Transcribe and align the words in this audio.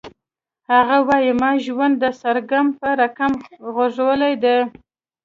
هغه 0.71 0.97
وایی 1.07 1.31
ما 1.41 1.51
ژوند 1.65 1.95
د 2.03 2.05
سرګم 2.21 2.67
په 2.79 2.87
رقم 3.01 3.33
غږولی 3.75 4.33
دی 4.43 4.57